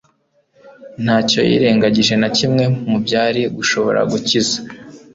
[1.03, 4.57] Ntacyo yirengagije na kimwe mu byari gushobora gukiza